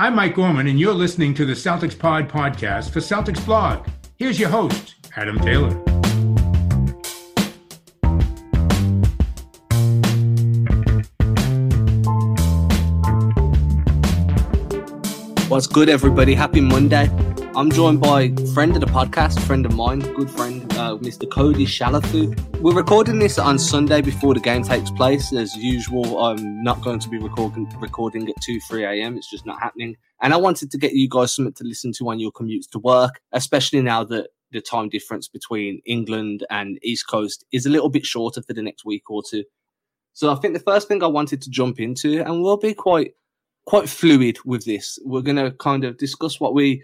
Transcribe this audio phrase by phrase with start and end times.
[0.00, 3.86] I'm Mike Gorman, and you're listening to the Celtics Pod podcast for Celtics Blog.
[4.16, 5.74] Here's your host, Adam Taylor.
[15.48, 16.34] What's good, everybody?
[16.34, 17.10] Happy Monday.
[17.56, 21.28] I'm joined by friend of the podcast, friend of mine, good friend, uh, Mr.
[21.28, 22.60] Cody Shalafu.
[22.60, 25.32] We're recording this on Sunday before the game takes place.
[25.32, 29.16] As usual, I'm not going to be recording recording at 2, 3 a.m.
[29.16, 29.96] It's just not happening.
[30.22, 32.78] And I wanted to get you guys something to listen to on your commutes to
[32.78, 37.90] work, especially now that the time difference between England and East Coast is a little
[37.90, 39.42] bit shorter for the next week or two.
[40.12, 43.14] So I think the first thing I wanted to jump into, and we'll be quite
[43.66, 44.98] quite fluid with this.
[45.04, 46.82] We're going to kind of discuss what we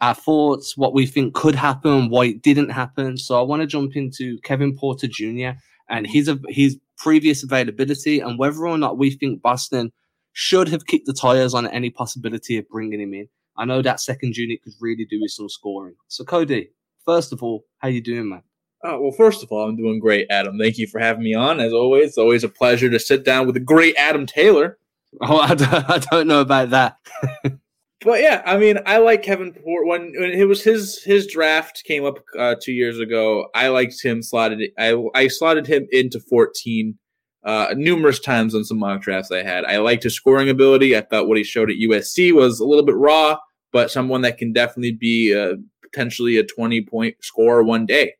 [0.00, 3.16] our thoughts, what we think could happen, why it didn't happen.
[3.16, 5.50] So I want to jump into Kevin Porter Jr.
[5.88, 9.92] and his his previous availability and whether or not we think Boston
[10.32, 13.28] should have kicked the tires on any possibility of bringing him in.
[13.56, 15.94] I know that second unit could really do with some scoring.
[16.08, 16.70] So Cody,
[17.04, 18.42] first of all, how you doing, man?
[18.82, 20.58] Oh, well, first of all, I'm doing great, Adam.
[20.58, 21.60] Thank you for having me on.
[21.60, 24.78] As always, it's always a pleasure to sit down with the great Adam Taylor.
[25.22, 26.98] Oh, I don't, I don't know about that.
[28.04, 31.82] but yeah, I mean, I like Kevin Port when, when it was his his draft
[31.84, 33.48] came up uh, two years ago.
[33.54, 34.60] I liked him slotted.
[34.78, 36.98] I I slotted him into 14
[37.44, 39.64] uh, numerous times on some mock drafts I had.
[39.64, 40.96] I liked his scoring ability.
[40.96, 43.38] I thought what he showed at USC was a little bit raw,
[43.72, 48.14] but someone that can definitely be uh, potentially a 20 point scorer one day.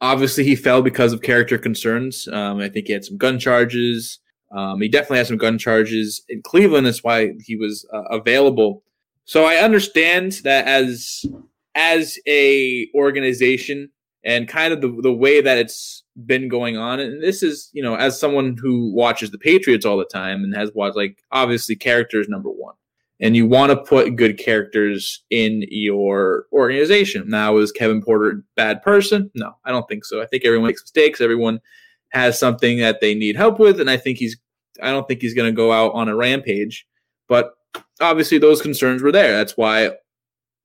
[0.00, 2.28] Obviously, he fell because of character concerns.
[2.28, 4.20] Um, I think he had some gun charges.
[4.54, 6.86] Um, he definitely had some gun charges in Cleveland.
[6.86, 8.83] That's why he was uh, available.
[9.24, 11.24] So I understand that as
[11.74, 13.90] as a organization
[14.24, 17.82] and kind of the the way that it's been going on, and this is you
[17.82, 21.76] know as someone who watches the Patriots all the time and has watched like obviously
[21.76, 22.74] characters number one,
[23.20, 27.28] and you want to put good characters in your organization.
[27.28, 29.30] Now is Kevin Porter a bad person?
[29.34, 30.22] No, I don't think so.
[30.22, 31.20] I think everyone makes mistakes.
[31.20, 31.60] Everyone
[32.10, 34.36] has something that they need help with, and I think he's
[34.82, 36.86] I don't think he's going to go out on a rampage.
[37.26, 37.53] But
[38.00, 39.36] obviously, those concerns were there.
[39.36, 39.90] That's why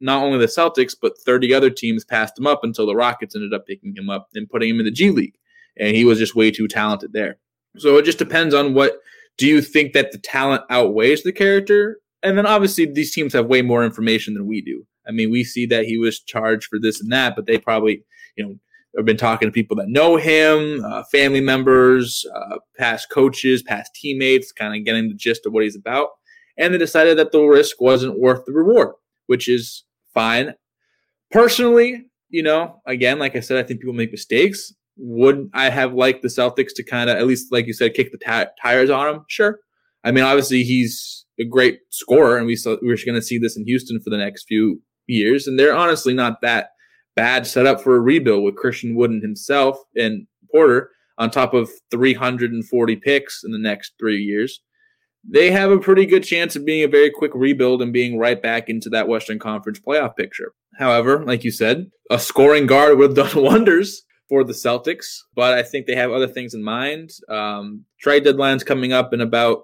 [0.01, 3.53] not only the Celtics, but 30 other teams passed him up until the Rockets ended
[3.53, 5.35] up picking him up and putting him in the G League.
[5.77, 7.37] And he was just way too talented there.
[7.77, 8.99] So it just depends on what
[9.37, 11.99] do you think that the talent outweighs the character?
[12.23, 14.85] And then obviously, these teams have way more information than we do.
[15.07, 18.03] I mean, we see that he was charged for this and that, but they probably,
[18.35, 18.55] you know,
[18.97, 23.93] I've been talking to people that know him, uh, family members, uh, past coaches, past
[23.95, 26.09] teammates, kind of getting the gist of what he's about.
[26.59, 28.93] And they decided that the risk wasn't worth the reward,
[29.27, 30.53] which is fine.
[31.31, 34.73] Personally, you know, again, like I said, I think people make mistakes.
[34.97, 38.11] Would I have liked the Celtics to kind of, at least like you said, kick
[38.11, 39.25] the t- tires on him?
[39.29, 39.59] Sure.
[40.03, 43.57] I mean, obviously he's a great scorer, and we saw, we're going to see this
[43.57, 46.69] in Houston for the next few years, and they're honestly not that
[47.15, 51.69] bad set up for a rebuild with Christian Wooden himself and Porter on top of
[51.91, 54.61] 340 picks in the next three years.
[55.27, 58.41] They have a pretty good chance of being a very quick rebuild and being right
[58.41, 60.53] back into that Western Conference playoff picture.
[60.77, 65.57] However, like you said, a scoring guard would have done wonders for the Celtics, but
[65.57, 67.09] I think they have other things in mind.
[67.27, 69.63] Um, trade deadline's coming up in about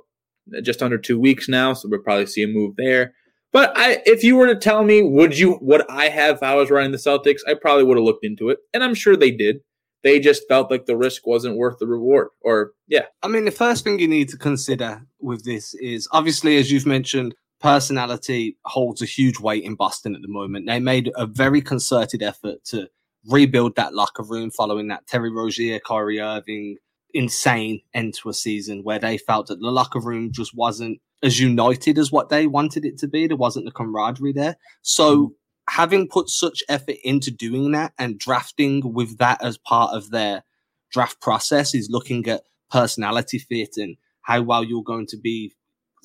[0.61, 3.13] just under two weeks now, so we'll probably see a move there.
[3.53, 6.55] But I, if you were to tell me, would you, would I have if I
[6.55, 7.39] was running the Celtics?
[7.47, 9.61] I probably would have looked into it, and I'm sure they did.
[10.05, 13.05] They just felt like the risk wasn't worth the reward, or yeah.
[13.23, 16.85] I mean, the first thing you need to consider with this is obviously, as you've
[16.85, 20.67] mentioned, personality holds a huge weight in Boston at the moment.
[20.67, 22.87] They made a very concerted effort to
[23.27, 26.77] rebuild that locker room following that Terry Rozier, Kyrie Irving
[27.15, 31.39] insane end to a season where they felt that the locker room just wasn't as
[31.39, 33.25] united as what they wanted it to be.
[33.25, 34.57] There wasn't the camaraderie there.
[34.83, 35.31] So mm.
[35.69, 40.43] Having put such effort into doing that and drafting with that as part of their
[40.91, 45.53] draft process is looking at personality fit and how well you're going to be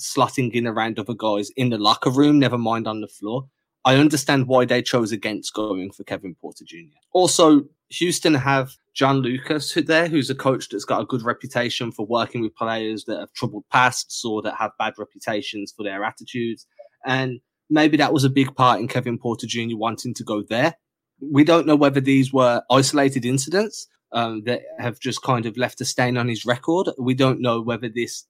[0.00, 3.44] slotting in around other guys in the locker room, never mind on the floor.
[3.84, 6.76] I understand why they chose against going for Kevin Porter Jr.
[7.12, 12.06] Also, Houston have John Lucas there, who's a coach that's got a good reputation for
[12.06, 16.66] working with players that have troubled pasts or that have bad reputations for their attitudes.
[17.06, 19.76] And maybe that was a big part in Kevin Porter Jr.
[19.76, 20.74] wanting to go there.
[21.20, 25.80] We don't know whether these were isolated incidents um, that have just kind of left
[25.80, 26.88] a stain on his record.
[26.98, 28.26] We don't know whether this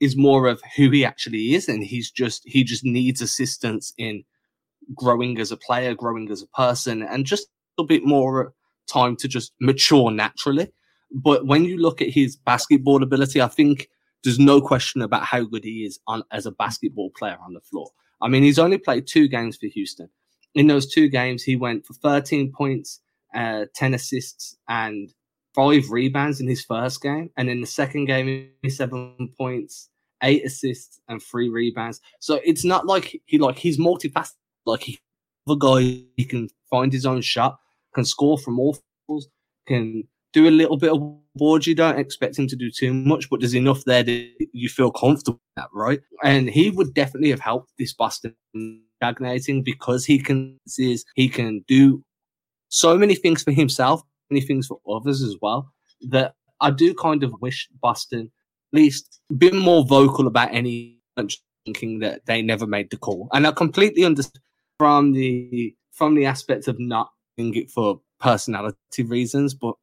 [0.00, 4.24] is more of who he actually is, and he's just he just needs assistance in
[4.94, 7.48] growing as a player, growing as a person, and just
[7.78, 8.52] a bit more
[8.86, 10.68] time to just mature naturally.
[11.10, 13.88] But when you look at his basketball ability, I think
[14.22, 17.60] there's no question about how good he is on as a basketball player on the
[17.60, 17.90] floor.
[18.20, 20.08] I mean, he's only played two games for Houston.
[20.54, 23.00] In those two games, he went for 13 points,
[23.34, 25.12] uh, 10 assists, and
[25.54, 27.30] five rebounds in his first game.
[27.36, 29.90] And in the second game, seven points,
[30.22, 32.00] eight assists, and three rebounds.
[32.20, 34.34] So it's not like he like he's multifaceted.
[34.64, 34.98] Like he,
[35.46, 37.58] the guy, he can find his own shot,
[37.94, 38.78] can score from all
[39.08, 39.28] levels,
[39.66, 40.04] can
[40.36, 41.00] do a little bit of
[41.34, 41.66] boards.
[41.66, 44.90] You don't expect him to do too much, but there's enough there that you feel
[44.90, 46.00] comfortable with that, right?
[46.22, 48.36] And he would definitely have helped this Boston
[48.96, 50.58] stagnating because he can
[51.14, 52.02] he can do
[52.68, 55.72] so many things for himself, many things for others as well.
[56.02, 58.30] That I do kind of wish Boston
[58.72, 60.98] at least be more vocal about any
[61.64, 63.28] thinking that they never made the call.
[63.32, 64.42] And I completely understand
[64.78, 67.08] from the from the aspect of not
[67.38, 69.74] doing it for personality reasons, but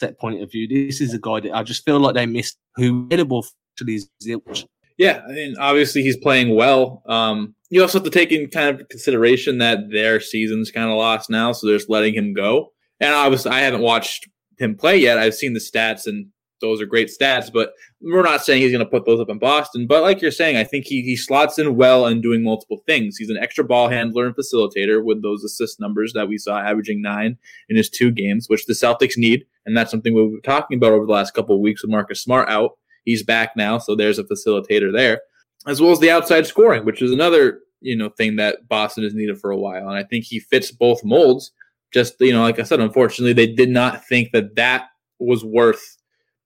[0.00, 2.58] that point of view, this is a guy that I just feel like they missed
[2.76, 3.44] who available
[3.76, 4.66] to these Zilch.
[4.96, 7.02] Yeah, I mean, obviously he's playing well.
[7.06, 10.96] Um, you also have to take in kind of consideration that their season's kind of
[10.96, 12.72] lost now, so they're just letting him go.
[13.00, 15.18] And obviously, I haven't watched him play yet.
[15.18, 16.28] I've seen the stats, and
[16.60, 17.52] those are great stats.
[17.52, 19.88] But we're not saying he's going to put those up in Boston.
[19.88, 23.16] But like you're saying, I think he he slots in well and doing multiple things.
[23.16, 27.02] He's an extra ball handler and facilitator with those assist numbers that we saw averaging
[27.02, 27.36] nine
[27.68, 30.92] in his two games, which the Celtics need, and that's something we've been talking about
[30.92, 32.72] over the last couple of weeks with Marcus Smart out.
[33.04, 35.20] He's back now, so there's a facilitator there,
[35.66, 39.14] as well as the outside scoring, which is another you know thing that Boston has
[39.14, 39.88] needed for a while.
[39.88, 41.52] And I think he fits both molds.
[41.92, 44.86] Just you know, like I said, unfortunately, they did not think that that
[45.18, 45.96] was worth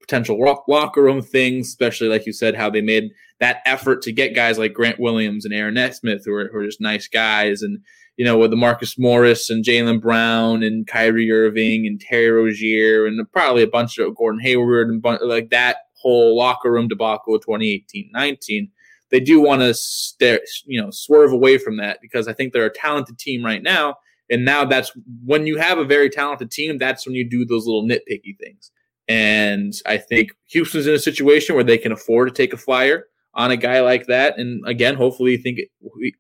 [0.08, 3.10] potential locker room things, especially like you said, how they made
[3.40, 6.66] that effort to get guys like Grant Williams and Aaron Nesmith, who are, who are
[6.66, 7.81] just nice guys, and
[8.16, 13.06] you know, with the Marcus Morris and Jaylen Brown and Kyrie Irving and Terry Rozier
[13.06, 17.44] and probably a bunch of Gordon Hayward and like that whole locker room debacle of
[17.44, 18.70] 2018-19
[19.10, 22.66] they do want to stare, you know, swerve away from that because I think they're
[22.66, 23.96] a talented team right now.
[24.31, 24.93] And now that's
[25.25, 28.70] when you have a very talented team, that's when you do those little nitpicky things.
[29.08, 33.06] And I think Houston's in a situation where they can afford to take a flyer
[33.34, 34.38] on a guy like that.
[34.38, 35.60] And again, hopefully, think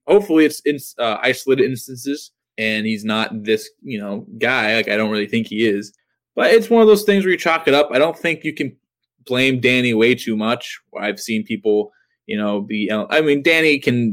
[0.06, 4.76] hopefully it's in uh, isolated instances, and he's not this you know guy.
[4.76, 5.92] Like I don't really think he is,
[6.34, 7.90] but it's one of those things where you chalk it up.
[7.92, 8.76] I don't think you can
[9.26, 10.80] blame Danny way too much.
[10.98, 11.92] I've seen people
[12.28, 12.92] you know, be.
[12.92, 14.12] I mean, Danny can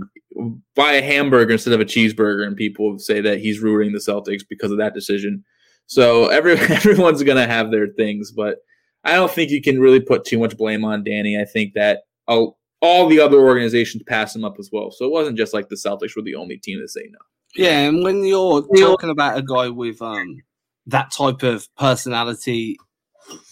[0.74, 4.42] buy a hamburger instead of a cheeseburger, and people say that he's ruining the Celtics
[4.50, 5.44] because of that decision.
[5.86, 8.60] So every everyone's gonna have their things, but
[9.06, 11.40] I don't think you can really put too much blame on Danny.
[11.40, 14.92] I think that all, all the other organizations pass him up as well.
[14.92, 17.20] So it wasn't just like the Celtics were the only team to say no.
[17.56, 20.42] Yeah, and when you're talking about a guy with um
[20.88, 22.78] that type of personality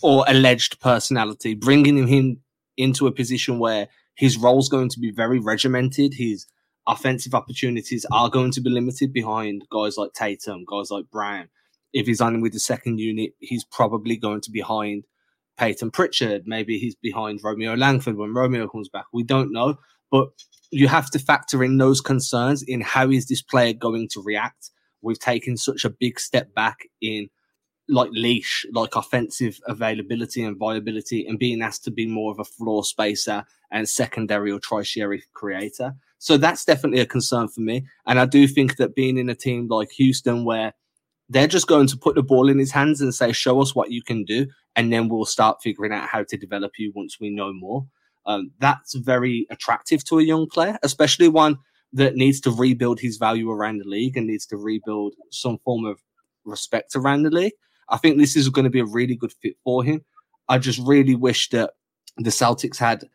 [0.02, 2.42] or alleged personality, bringing him
[2.78, 6.16] into a position where his role's going to be very regimented.
[6.16, 6.48] His
[6.86, 11.50] offensive opportunities are going to be limited behind guys like Tatum, guys like Brown.
[11.94, 15.06] If he's on with the second unit, he's probably going to be behind
[15.58, 16.44] Payton Pritchard.
[16.46, 19.06] Maybe he's behind Romeo Langford when Romeo comes back.
[19.14, 19.78] We don't know,
[20.12, 20.30] but
[20.72, 24.72] you have to factor in those concerns in how is this player going to react.
[25.02, 27.30] We've taken such a big step back in
[27.90, 32.46] like leash, like offensive availability and viability, and being asked to be more of a
[32.46, 35.94] floor spacer and secondary or tertiary creator.
[36.18, 37.86] So that's definitely a concern for me.
[38.06, 40.74] And I do think that being in a team like Houston, where
[41.30, 43.92] they're just going to put the ball in his hands and say, "Show us what
[43.92, 47.30] you can do," and then we'll start figuring out how to develop you once we
[47.30, 47.86] know more.
[48.26, 51.58] Um, that's very attractive to a young player, especially one
[51.92, 55.86] that needs to rebuild his value around the league and needs to rebuild some form
[55.86, 56.02] of
[56.46, 57.54] respect around the league.
[57.90, 60.04] I think this is going to be a really good fit for him.
[60.50, 61.72] I just really wish that
[62.18, 63.06] the Celtics had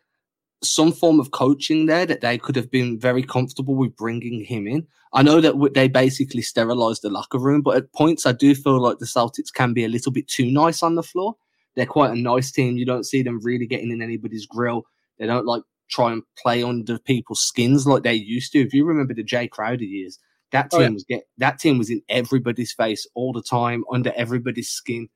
[0.62, 4.66] some form of coaching there that they could have been very comfortable with bringing him
[4.66, 4.86] in.
[5.12, 8.80] I know that they basically sterilized the locker room, but at points I do feel
[8.80, 11.36] like the Celtics can be a little bit too nice on the floor.
[11.76, 12.76] They're quite a nice team.
[12.76, 14.84] You don't see them really getting in anybody's grill.
[15.18, 18.60] They don't like try and play under people's skins like they used to.
[18.60, 20.18] If you remember the Jae Crowder years,
[20.52, 20.90] that team oh, yeah.
[20.90, 25.08] was get that team was in everybody's face all the time, under everybody's skin.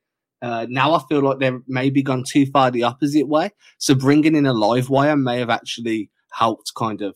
[0.43, 3.51] Uh, now I feel like they've maybe gone too far the opposite way.
[3.77, 7.15] So bringing in a live wire may have actually helped kind of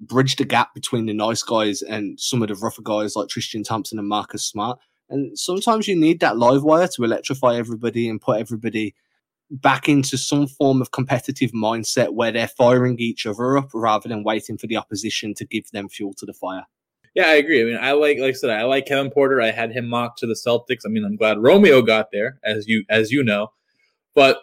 [0.00, 3.62] bridge the gap between the nice guys and some of the rougher guys like Tristan
[3.62, 4.80] Thompson and Marcus Smart.
[5.08, 8.96] And sometimes you need that live wire to electrify everybody and put everybody
[9.48, 14.24] back into some form of competitive mindset where they're firing each other up rather than
[14.24, 16.66] waiting for the opposition to give them fuel to the fire.
[17.14, 17.60] Yeah, I agree.
[17.60, 19.40] I mean, I like, like I said, I like Kevin Porter.
[19.40, 20.82] I had him mocked to the Celtics.
[20.86, 23.48] I mean, I'm glad Romeo got there, as you as you know.
[24.14, 24.38] But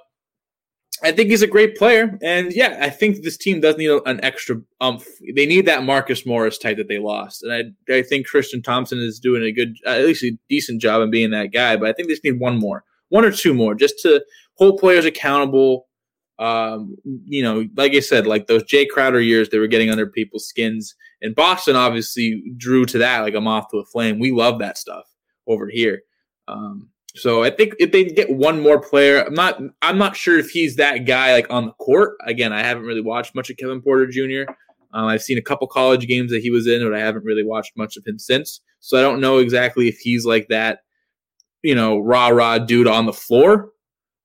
[1.04, 4.20] I think he's a great player, and yeah, I think this team does need an
[4.24, 5.06] extra umph.
[5.36, 8.98] They need that Marcus Morris type that they lost, and I I think Tristan Thompson
[9.00, 11.78] is doing a good, at least a decent job in being that guy.
[11.78, 14.24] But I think they just need one more, one or two more, just to
[14.56, 15.88] hold players accountable.
[16.40, 20.08] Um, you know, like I said, like those Jae Crowder years, they were getting under
[20.08, 24.20] people's skins, and Boston obviously drew to that like a moth to a flame.
[24.20, 25.06] We love that stuff
[25.48, 26.02] over here.
[26.48, 30.38] Um, so I think if they get one more player, I'm not I'm not sure
[30.38, 32.16] if he's that guy like on the court.
[32.26, 34.52] Again, I haven't really watched much of Kevin Porter Jr.
[34.94, 37.44] Um, I've seen a couple college games that he was in, but I haven't really
[37.44, 38.62] watched much of him since.
[38.80, 40.80] So I don't know exactly if he's like that,
[41.64, 43.72] you know, rah rah dude on the floor.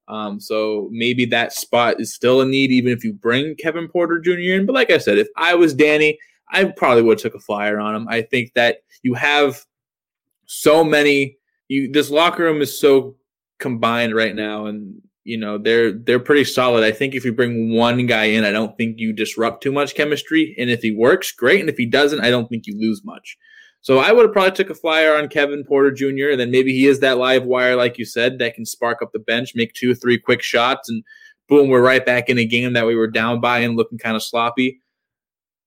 [0.09, 4.21] Um, so maybe that spot is still a need, even if you bring Kevin Porter
[4.21, 4.33] Jr.
[4.33, 4.67] in.
[4.67, 6.19] But like I said, if I was Danny,
[6.53, 8.07] I probably would have took a flyer on him.
[8.09, 9.65] I think that you have
[10.47, 13.17] so many you this locker room is so
[13.59, 16.85] combined right now and you know they're they're pretty solid.
[16.85, 19.95] I think if you bring one guy in, I don't think you disrupt too much
[19.95, 20.55] chemistry.
[20.59, 21.61] And if he works, great.
[21.61, 23.37] And if he doesn't, I don't think you lose much.
[23.81, 26.31] So I would have probably took a flyer on Kevin Porter Jr.
[26.31, 29.13] And then maybe he is that live wire, like you said, that can spark up
[29.13, 31.03] the bench, make two three quick shots, and
[31.49, 34.17] boom, we're right back in a game that we were down by and looking kind
[34.17, 34.81] of sloppy.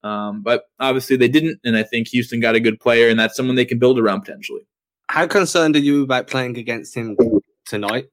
[0.06, 3.36] Um, but obviously they didn't, and I think Houston got a good player, and that's
[3.36, 4.62] someone they can build around potentially.
[5.10, 7.18] How concerned are you about playing against him
[7.66, 8.06] tonight?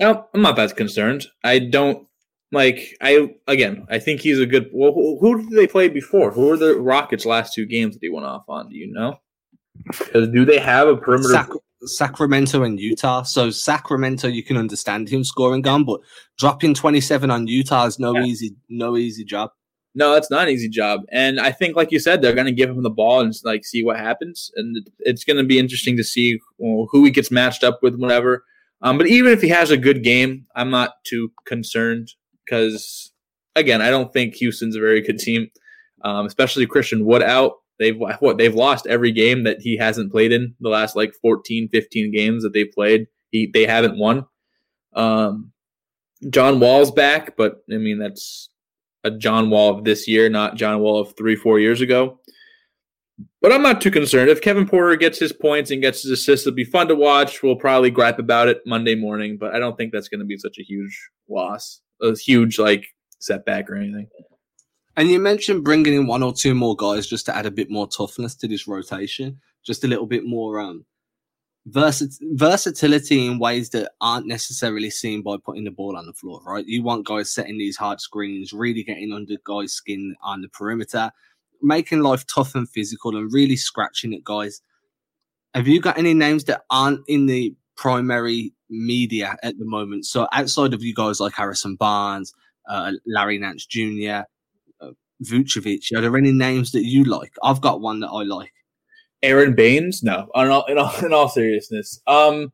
[0.00, 1.26] No, I'm not that concerned.
[1.44, 2.08] I don't
[2.50, 2.96] like.
[3.00, 4.68] I again, I think he's a good.
[4.72, 6.32] Well, who, who did they play before?
[6.32, 8.70] Who were the Rockets' last two games that he went off on?
[8.70, 9.20] Do you know?
[9.86, 11.28] Because do they have a perimeter?
[11.32, 11.48] Sac-
[11.82, 13.22] Sacramento and Utah.
[13.22, 16.00] So Sacramento, you can understand him scoring on, but
[16.38, 18.24] dropping 27 on Utah is no yeah.
[18.24, 19.50] easy, no easy job.
[19.94, 21.02] No, that's not an easy job.
[21.12, 23.64] And I think, like you said, they're going to give him the ball and like
[23.64, 24.50] see what happens.
[24.56, 28.44] And it's going to be interesting to see who he gets matched up with, whatever.
[28.82, 32.08] Um, but even if he has a good game, I'm not too concerned
[32.44, 33.12] because,
[33.54, 35.48] again, I don't think Houston's a very good team,
[36.04, 37.52] um, especially Christian Wood out.
[37.78, 41.68] They've what they've lost every game that he hasn't played in the last like 14,
[41.72, 43.06] 15 games that they've played.
[43.30, 44.26] He they haven't won.
[44.94, 45.52] Um,
[46.30, 48.48] John Wall's back, but I mean that's
[49.04, 52.18] a John Wall of this year, not John Wall of three, four years ago.
[53.40, 54.30] But I'm not too concerned.
[54.30, 57.42] If Kevin Porter gets his points and gets his assists, it'll be fun to watch.
[57.42, 60.38] We'll probably gripe about it Monday morning, but I don't think that's going to be
[60.38, 62.86] such a huge loss, a huge like
[63.20, 64.08] setback or anything.
[64.96, 67.70] And you mentioned bringing in one or two more guys just to add a bit
[67.70, 70.84] more toughness to this rotation, just a little bit more um,
[71.66, 76.66] versatility in ways that aren't necessarily seen by putting the ball on the floor, right?
[76.66, 81.10] You want guys setting these hard screens, really getting under guys' skin on the perimeter,
[81.62, 84.60] making life tough and physical, and really scratching at guys.
[85.54, 90.04] Have you got any names that aren't in the primary media at the moment?
[90.04, 92.34] So outside of you guys like Harrison Barnes,
[92.68, 94.24] uh, Larry Nance Jr.,
[94.80, 94.90] uh,
[95.22, 97.32] Vucevic, are there any names that you like?
[97.42, 98.52] I've got one that I like.
[99.24, 100.02] Aron Baynes?
[100.02, 102.00] No, in all, in all, in all seriousness.
[102.06, 102.52] Um,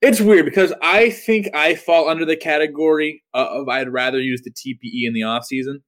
[0.00, 4.50] it's weird because I think I fall under the category of I'd rather use the
[4.50, 5.82] TPE in the off season.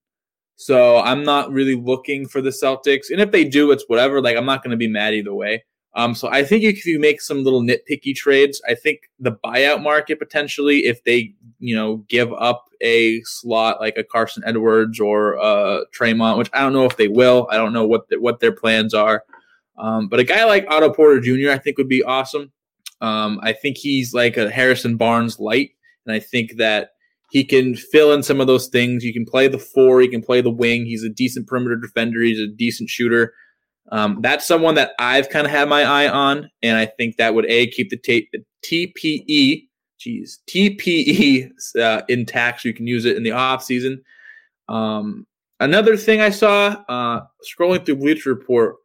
[0.56, 3.10] So I'm not really looking for the Celtics.
[3.10, 4.22] And if they do, it's whatever.
[4.22, 5.64] Like I'm not going to be mad either way.
[5.94, 9.82] Um, so I think if you make some little nitpicky trades, I think the buyout
[9.82, 15.38] market potentially, if they you know give up a slot like a Carsen Edwards or
[15.38, 17.48] uh Tremont, which I don't know if they will.
[17.50, 19.24] I don't know what the, what their plans are.
[19.78, 22.52] Um, but a guy like Otto Porter Jr., I think would be awesome.
[23.00, 25.70] Um, I think he's like a Harrison Barnes light,
[26.06, 26.90] and I think that
[27.30, 29.04] he can fill in some of those things.
[29.04, 30.86] You can play the four, he can play the wing.
[30.86, 32.22] He's a decent perimeter defender.
[32.22, 33.34] He's a decent shooter.
[33.92, 37.34] Um, that's someone that I've kind of had my eye on, and I think that
[37.34, 38.28] would a keep the, t-
[38.64, 39.68] TPE,
[39.98, 44.02] geez, TPE uh, intact, so you can use it in the off season.
[44.68, 45.26] Um,
[45.60, 48.76] another thing I saw uh, scrolling through Bleacher Report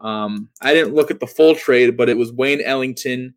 [0.00, 3.34] um, I didn't look at the full trade, but it was Wayne Ellington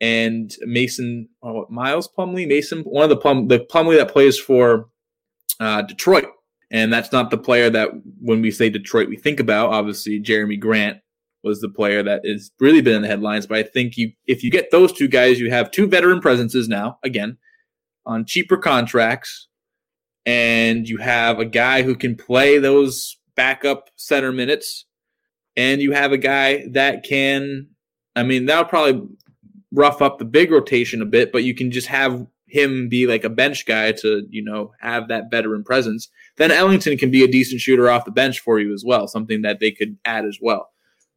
[0.00, 4.88] and Mason oh, Miles Plumlee, Mason, one of the Plum, the Plumlee that plays for
[5.60, 6.26] uh, Detroit.
[6.70, 7.90] And that's not the player that
[8.20, 9.70] when we say Detroit, we think about.
[9.70, 10.98] Obviously, Jerami Grant
[11.44, 13.46] was the player that has really been in the headlines.
[13.46, 16.68] But I think you, if you get those two guys, you have two veteran presences
[16.68, 17.36] now, again,
[18.06, 19.48] on cheaper contracts,
[20.24, 24.86] and you have a guy who can play those backup center minutes
[25.56, 27.68] and you have a guy that can,
[28.16, 29.06] I mean, that'll probably
[29.72, 33.24] rough up the big rotation a bit, but you can just have him be like
[33.24, 36.08] a bench guy to, you know, have that veteran presence.
[36.36, 39.42] Then Ellington can be a decent shooter off the bench for you as well, something
[39.42, 40.70] that they could add as well.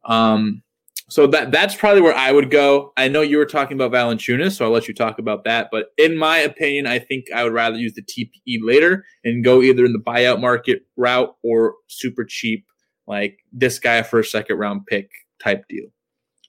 [0.06, 0.62] Um,
[1.08, 2.92] so that that's probably where I would go.
[2.96, 5.68] I know you were talking about Valanciunas, so I'll let you talk about that.
[5.70, 9.62] But in my opinion, I think I would rather use the TPE later and go
[9.62, 12.66] either in the buyout market route or super cheap,
[13.06, 15.10] like this guy for a second round pick
[15.42, 15.86] type deal.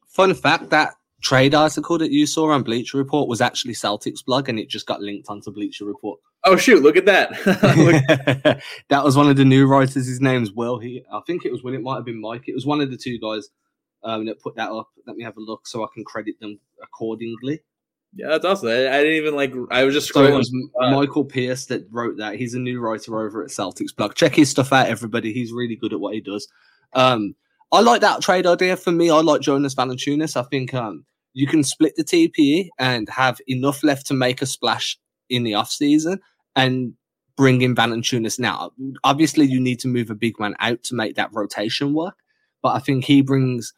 [0.08, 4.50] Fun fact: that trade article that you saw on Bleacher Report was actually Celtics blog,
[4.50, 6.20] and it just got linked onto Bleacher Report.
[6.44, 6.84] Oh shoot!
[6.84, 7.32] Look at that.
[8.46, 8.58] look.
[8.90, 10.08] that was one of the new writers.
[10.08, 10.80] His name's Will.
[10.80, 11.74] He, I think it was Will.
[11.74, 12.44] It might have been Mike.
[12.48, 13.50] It was one of the two guys
[14.04, 14.90] um, that put that up.
[15.06, 17.62] Let me have a look so I can credit them accordingly.
[18.18, 18.70] Yeah, that's awesome.
[18.70, 19.54] I, I didn't even like.
[19.70, 20.30] I was just scrolling.
[20.30, 22.36] So it was Michael Pierce that wrote that.
[22.36, 24.16] He's a new writer over at Celtics blog.
[24.16, 25.32] Check his stuff out, everybody.
[25.32, 26.48] He's really good at what he does.
[26.94, 27.36] Um,
[27.72, 28.76] I like that trade idea.
[28.76, 30.36] For me, I like Jonas Valanciunas.
[30.36, 34.48] I think um, you can split the TPE and have enough left to make a
[34.48, 34.98] splash
[35.30, 36.20] in the off season
[36.56, 36.94] and
[37.36, 38.72] bring in Valanciunas now.
[39.04, 42.16] Obviously, you need to move a big man out to make that rotation work,
[42.64, 43.74] but I think he brings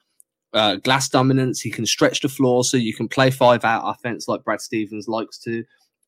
[0.53, 1.61] uh, glass dominance.
[1.61, 5.07] He can stretch the floor so you can play five out offense like Brad Stevens
[5.07, 5.63] likes to.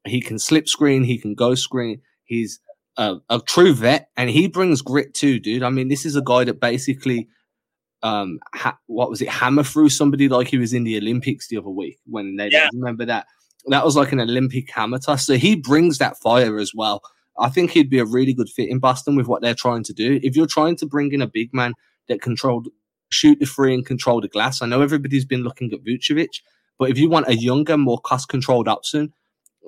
[0.06, 1.04] He can slip screen.
[1.04, 2.02] He can go screen.
[2.24, 2.60] He's
[2.98, 5.64] a, a true vet and he brings grit too, dude.
[5.64, 7.28] I mean, this is a guy that basically,
[8.04, 11.58] um, ha- what was it, hammer through somebody like he was in the Olympics the
[11.58, 12.70] other week when they yeah.
[12.74, 13.28] remember that.
[13.68, 15.26] That was like an Olympic hammer toss.
[15.26, 17.02] So he brings that fire as well.
[17.40, 19.94] I think he'd be a really good fit in Boston with what they're trying to
[19.94, 20.20] do.
[20.24, 21.74] If you're trying to bring in a big man
[22.08, 22.70] that controlled
[23.12, 24.62] shoot the free and control the glass.
[24.62, 26.42] I know everybody's been looking at Vucevic,
[26.78, 29.14] but if you want a younger, more cost controlled option,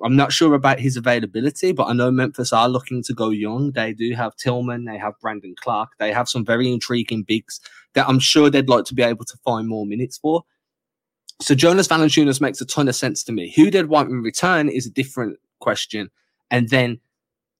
[0.02, 3.70] I'm not sure about his availability, but I know Memphis are looking to go young.
[3.70, 7.60] They do have Tillman, they have Brandon Clarke, they have some very intriguing bigs
[7.94, 10.42] that I'm sure they'd like to be able to find more minutes for.
[11.40, 13.52] So Jonas Valanciunas makes a ton of sense to me.
[13.54, 16.10] Who they'd want in return is a different question.
[16.50, 17.00] And then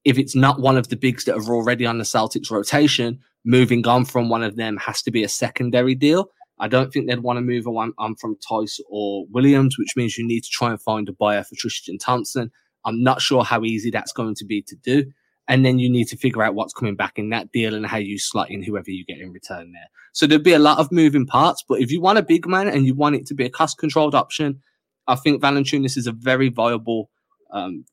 [0.05, 3.87] if it's not one of the bigs that are already on the Celtics rotation, moving
[3.87, 6.31] on from one of them has to be a secondary deal.
[6.59, 10.17] I don't think they'd want to move on, on from Theis or Williams, which means
[10.17, 12.51] you need to try and find a buyer for Tristan Thompson.
[12.85, 15.11] I'm not sure how easy that's going to be to do.
[15.47, 17.99] And then you need to figure out what's coming back in that deal and how
[17.99, 19.89] you slot in whoever you get in return there.
[20.13, 21.63] So there'd be a lot of moving parts.
[21.69, 23.77] But if you want a big man and you want it to be a cost
[23.77, 24.61] controlled option,
[25.07, 27.11] I think Valanciunas is a very viable
[27.53, 27.85] um,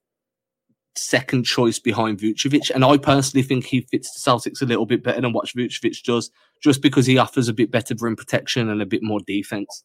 [0.95, 2.69] second choice behind Vucevic.
[2.73, 6.03] And I personally think he fits the Celtics a little bit better than what Vucevic
[6.03, 9.83] does, just because he offers a bit better rim protection and a bit more defense.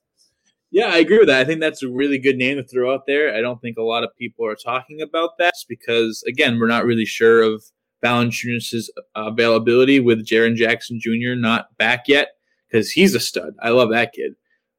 [0.70, 1.40] Yeah, I agree with that.
[1.40, 3.34] I think that's a really good name to throw out there.
[3.34, 6.84] I don't think a lot of people are talking about that because, again, we're not
[6.84, 7.62] really sure of
[8.04, 11.34] Valanciunas' availability with Jaren Jackson Jr.
[11.34, 12.30] not back yet
[12.68, 13.54] because he's a stud.
[13.62, 14.32] I love that kid.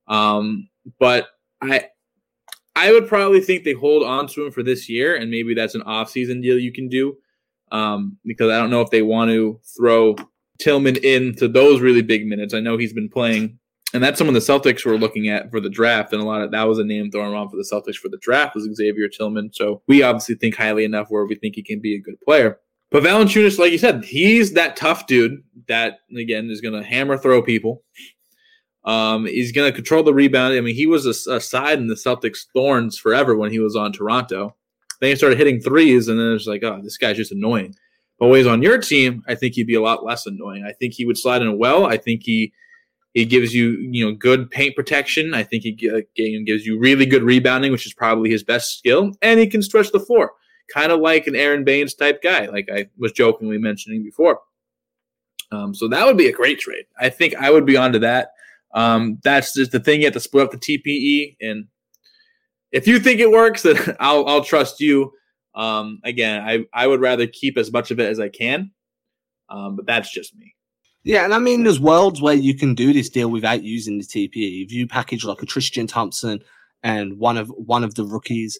[0.08, 1.28] Um, but
[1.62, 1.88] I
[2.78, 5.74] I would probably think they hold on to him for this year, and maybe that's
[5.74, 7.18] an off-season deal you can do.
[7.72, 10.16] Um, because I don't know if they want to throw
[10.60, 12.54] Tillman into those really big minutes.
[12.54, 13.58] I know he's been playing,
[13.96, 16.52] and that's someone the Celtics were looking at for the draft, and a lot of
[16.52, 19.50] that was a name thrown around for the Celtics for the draft was Xavier Tillman.
[19.54, 22.60] So we obviously think highly enough where we think he can be a good player.
[22.92, 27.18] But Valanciunas, like you said, he's that tough dude that again is going to hammer
[27.18, 27.84] throw people.
[28.88, 30.54] Um, he's going to control the rebound.
[30.54, 33.76] I mean, he was a, a, side in the Celtics' thorns forever when he was
[33.76, 34.56] on Toronto.
[35.02, 37.76] Then he started hitting threes, and then it's like, oh, this guy's just annoying.
[38.17, 40.63] But when he's on your team, I think he'd be a lot less annoying.
[40.65, 41.86] I think he would slide in well.
[41.86, 42.54] I think he
[43.13, 45.34] he gives you you know good paint protection.
[45.34, 49.12] I think he uh, gives you really good rebounding, which is probably his best skill,
[49.21, 50.32] and he can stretch the floor,
[50.73, 54.39] kind of like an Aron Baynes type guy, like I was jokingly mentioning before.
[55.52, 56.86] Um, so that would be a great trade.
[57.00, 58.30] I think I would be onto that.
[58.78, 60.02] Um, that's just the thing.
[60.02, 61.66] You have to split up the TPE, and
[62.72, 65.12] if you think it works, then I'll I'll trust you.
[65.56, 68.72] Um, again, I I would rather keep as much of it as I can,
[69.50, 70.54] um, but that's just me.
[71.04, 74.04] Yeah, and I mean, there's worlds where you can do this deal without using the
[74.04, 74.66] TPE.
[74.66, 76.40] If you package like a Tristan Thompson
[76.84, 78.60] and one of one of the rookies,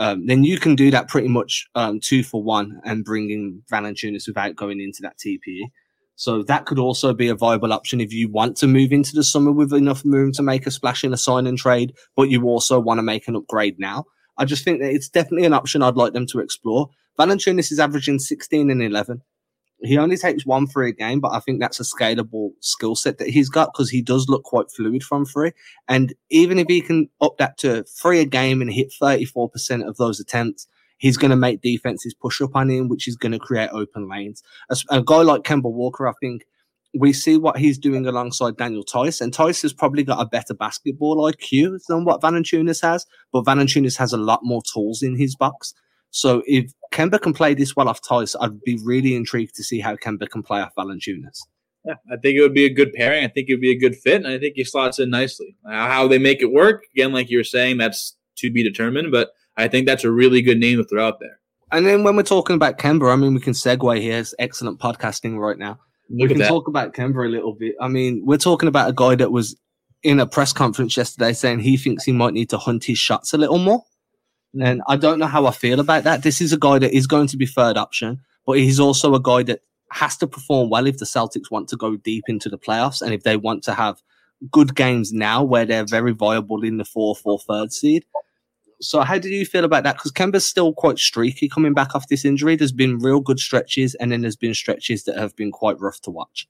[0.00, 3.62] um, then you can do that pretty much um, two for one and bring in
[3.70, 5.70] Valanciunas without going into that TPE.
[6.16, 9.22] So that could also be a viable option if you want to move into the
[9.22, 12.44] summer with enough room to make a splash in a sign and trade, but you
[12.44, 14.04] also want to make an upgrade now.
[14.38, 16.88] I just think that it's definitely an option I'd like them to explore.
[17.18, 19.22] Valanciunas is averaging 16 and 11.
[19.82, 23.18] He only takes one free a game, but I think that's a scalable skill set
[23.18, 25.52] that he's got because he does look quite fluid from free.
[25.86, 29.96] And even if he can up that to free a game and hit 34% of
[29.96, 30.66] those attempts,
[30.98, 34.08] he's going to make defenses push up on him, which is going to create open
[34.08, 34.42] lanes.
[34.70, 36.44] A, a, guy like Kemba Walker, I think
[36.98, 40.54] we see what he's doing alongside Daniel Theis, and Theis has probably got a better
[40.54, 45.36] basketball IQ than what Valanciunas has, but Valanciunas has a lot more tools in his
[45.36, 45.74] box.
[46.10, 49.80] So if Kemba can play this well off Theis, I'd be really intrigued to see
[49.80, 51.40] how Kemba can play off Valanciunas.
[51.84, 53.24] Yeah, I think it would be a good pairing.
[53.24, 55.56] I think it would be a good fit, and I think he slots in nicely.
[55.66, 59.12] How they make it work, again, like you were saying, that's to be determined.
[59.12, 61.38] But I think that's a really good name to throw out there.
[61.72, 64.18] And then when we're talking about Kemba, I mean, we can segue here.
[64.18, 65.80] It's excellent podcasting right now.
[66.08, 67.74] Look we can talk about Kemba a little bit.
[67.80, 69.56] I mean, we're talking about a guy that was
[70.02, 73.32] in a press conference yesterday saying he thinks he might need to hunt his shots
[73.32, 73.82] a little more.
[74.60, 76.22] And I don't know how I feel about that.
[76.22, 79.20] This is a guy that is going to be third option, but he's also a
[79.20, 82.58] guy that has to perform well if the Celtics want to go deep into the
[82.58, 84.00] playoffs and if they want to have
[84.50, 88.04] good games now where they're very viable in the fourth or third seed.
[88.80, 89.96] So, how did you feel about that?
[89.96, 92.56] Because Kemba's still quite streaky coming back off this injury.
[92.56, 96.00] There's been real good stretches, and then there's been stretches that have been quite rough
[96.02, 96.46] to watch.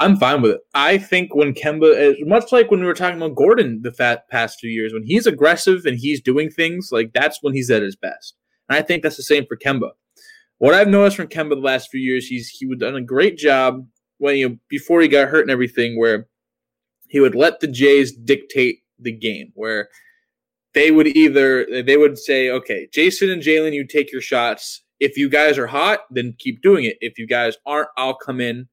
[0.00, 0.60] I'm fine with it.
[0.74, 4.58] I think when Kemba much like when we were talking about Gordon the fat, past
[4.58, 7.96] few years, when he's aggressive and he's doing things, like that's when he's at his
[7.96, 8.34] best.
[8.68, 9.90] And I think that's the same for Kemba.
[10.58, 13.38] What I've noticed from Kemba the last few years, he's he would done a great
[13.38, 13.86] job
[14.18, 16.26] when you know, before he got hurt and everything, where
[17.08, 19.88] he would let the Jays dictate the game, where
[20.74, 24.82] they would either they would say, okay, Jayson and Jaylen, you take your shots.
[25.00, 26.96] If you guys are hot, then keep doing it.
[27.00, 28.68] If you guys aren't, I'll come in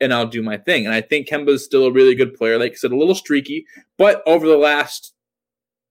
[0.00, 0.84] and I'll do my thing.
[0.84, 2.58] And I think Kemba's still a really good player.
[2.58, 3.64] Like I said, a little streaky,
[3.96, 5.14] but over the last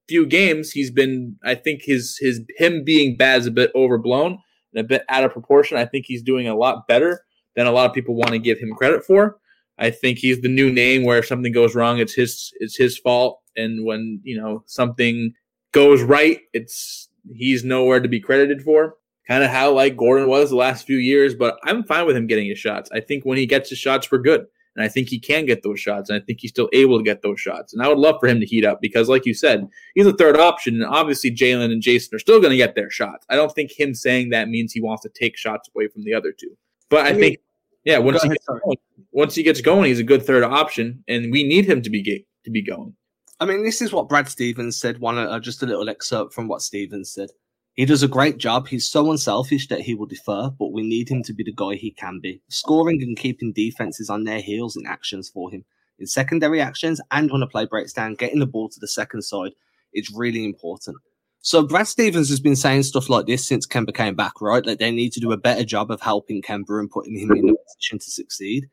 [0.08, 1.38] few games, he's been.
[1.44, 4.39] I think his his him being bad is a bit overblown
[4.74, 5.78] and a bit out of proportion.
[5.78, 7.24] I think he's doing a lot better
[7.56, 9.38] than a lot of people want to give him credit for.
[9.78, 12.98] I think he's the new name where if something goes wrong, it's his it's his
[12.98, 15.34] fault, and when you know something
[15.74, 18.96] goes right, it's he's nowhere to be credited for.
[19.28, 22.28] Kind of how like Gordon was the last few years, but I'm fine with him
[22.28, 22.90] getting his shots.
[22.94, 24.46] I think when he gets his shots, we're good.
[24.76, 26.10] And I think he can get those shots.
[26.10, 27.74] And I think he's still able to get those shots.
[27.74, 30.14] And I would love for him to heat up because, like you said, he's a
[30.14, 30.76] third option.
[30.76, 33.26] And obviously, Jaylen and Jayson are still going to get their shots.
[33.30, 36.14] I don't think him saying that means he wants to take shots away from the
[36.14, 36.58] other two.
[36.90, 37.38] But I think,
[37.86, 38.78] yeah, once, he, gets going,
[39.12, 41.04] once he gets going, he's a good third option.
[41.08, 42.96] And we need him to be, to be going.
[43.39, 45.00] I mean, this is what Brad Stevens said.
[45.00, 47.30] One, uh, just a little excerpt from what Stevens said.
[47.74, 48.67] He does a great job.
[48.67, 51.74] He's so unselfish that he will defer, but we need him to be the guy
[51.74, 55.65] he can be, scoring and keeping defenses on their heels in actions for him.
[55.98, 59.24] In secondary actions and when a play breaks down, getting the ball to the second
[59.24, 59.54] side
[59.93, 60.98] is really important.
[61.41, 64.63] So Brad Stevens has been saying stuff like this since Kemba came back, right?
[64.63, 67.50] That they need to do a better job of helping Kemba and putting him in
[67.50, 68.67] a position to succeed.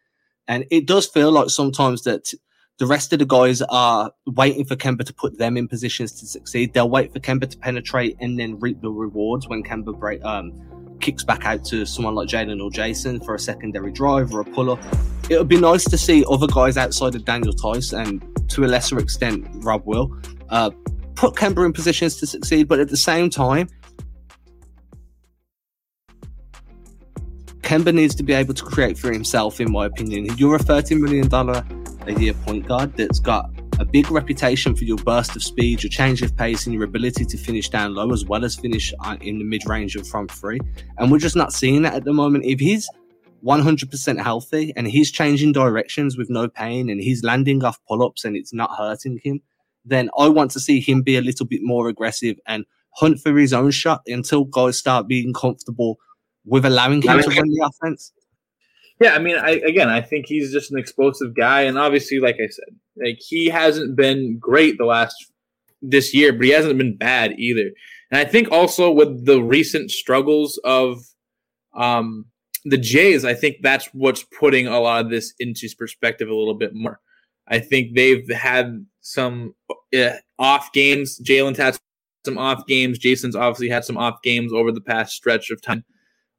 [0.46, 2.32] And it does feel like sometimes that
[2.80, 6.26] the rest of the guys are waiting for Kemba to put them in positions to
[6.26, 6.72] succeed.
[6.72, 10.98] They'll wait for Kemba to penetrate and then reap the rewards when Kemba break, um,
[10.98, 14.46] kicks back out to someone like Jaylen or Jayson for a secondary drive or a
[14.46, 14.82] pull up.
[15.28, 18.66] It would be nice to see other guys outside of Daniel Theis and to a
[18.66, 20.70] lesser extent Rob Will uh,
[21.16, 23.68] put Kemba in positions to succeed, but at the same time,
[27.60, 30.34] Kemba needs to be able to create for himself, in my opinion.
[30.38, 31.28] You're a $30 million
[32.10, 35.90] a year point guard that's got a big reputation for your burst of speed, your
[35.90, 39.16] change of pace, and your ability to finish down low as well as finish uh,
[39.20, 40.58] in the mid range and front three.
[40.98, 42.44] And we're just not seeing that at the moment.
[42.44, 42.88] If he's
[43.44, 48.24] 100% healthy and he's changing directions with no pain and he's landing off pull ups
[48.24, 49.40] and it's not hurting him,
[49.84, 53.36] then I want to see him be a little bit more aggressive and hunt for
[53.38, 55.98] his own shot until guys start being comfortable
[56.44, 58.12] with allowing him to run the offense.
[59.00, 62.36] Yeah, I mean, I again, I think he's just an explosive guy, and obviously, like
[62.36, 65.14] I said, like he hasn't been great the last
[65.82, 67.70] this year, but he hasn't been bad either.
[68.10, 70.98] And I think also with the recent struggles of
[71.74, 72.26] um,
[72.64, 76.54] the Jays, I think that's what's putting a lot of this into perspective a little
[76.54, 77.00] bit more.
[77.48, 79.54] I think they've had some
[79.96, 81.18] uh, off games.
[81.24, 81.78] Jaylen's had
[82.24, 82.98] some off games.
[82.98, 85.84] Jayson's obviously had some off games over the past stretch of time.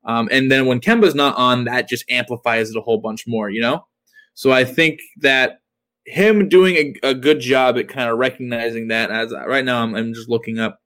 [0.03, 3.49] Um, and then when Kemba's not on, that just amplifies it a whole bunch more,
[3.49, 3.85] you know?
[4.33, 5.61] So I think that
[6.05, 9.93] him doing a, a good job at kind of recognizing that as right now I'm,
[9.95, 10.79] I'm just looking up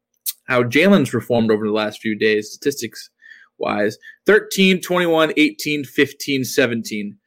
[0.48, 3.10] how Jaylen's performed over the last few days, statistics
[3.58, 7.18] wise 13, 21, 18, 15, 17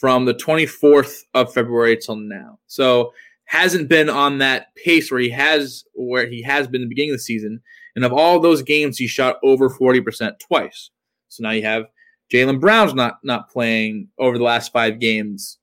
[0.00, 2.58] from the 24th of February till now.
[2.66, 3.12] So
[3.46, 7.10] hasn't been on that pace where he has where he has been in the beginning
[7.10, 7.60] of the season.
[7.94, 10.90] And of all those games, he shot over 40% twice.
[11.36, 11.84] So now you have
[12.32, 15.58] Jaylen Brown's not not playing over the last five games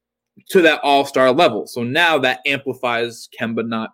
[0.49, 1.67] to that all star level.
[1.67, 3.91] So now that amplifies Kemba not,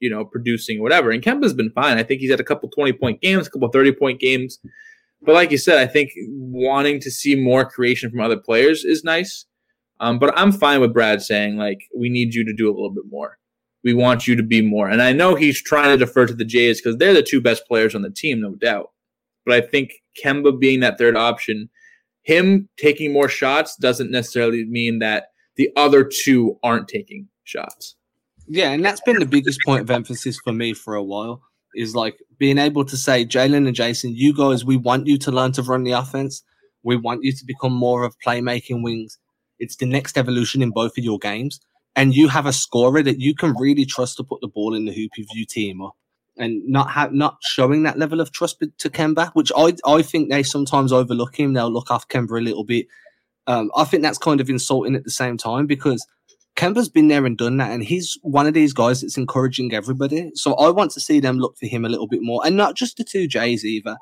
[0.00, 1.10] you know, producing whatever.
[1.10, 1.98] And Kemba's been fine.
[1.98, 4.58] I think he's had a couple 20 point games, a couple 30 point games.
[5.22, 9.04] But like you said, I think wanting to see more creation from other players is
[9.04, 9.46] nice.
[10.00, 12.90] Um, but I'm fine with Brad saying, like, we need you to do a little
[12.90, 13.38] bit more.
[13.84, 14.88] We want you to be more.
[14.88, 17.66] And I know he's trying to defer to the Jays because they're the two best
[17.68, 18.90] players on the team, no doubt.
[19.44, 21.68] But I think Kemba being that third option,
[22.22, 27.96] him taking more shots doesn't necessarily mean that the other two aren't taking shots.
[28.48, 31.42] Yeah, and that's been the biggest point of emphasis for me for a while
[31.74, 35.30] is like being able to say, Jaylen and Jayson, you guys, we want you to
[35.30, 36.42] learn to run the offense.
[36.82, 39.18] We want you to become more of playmaking wings.
[39.58, 41.60] It's the next evolution in both of your games.
[41.94, 44.86] And you have a scorer that you can really trust to put the ball in
[44.86, 45.96] the hoop if you team up.
[46.38, 50.30] And not have not showing that level of trust to Kemba, which I I think
[50.30, 51.52] they sometimes overlook him.
[51.52, 52.86] They'll look off Kemba a little bit.
[53.46, 56.06] Um, I think that's kind of insulting at the same time because
[56.56, 60.30] Kemba's been there and done that, and he's one of these guys that's encouraging everybody.
[60.34, 62.76] So I want to see them look for him a little bit more, and not
[62.76, 63.96] just the two Jays either.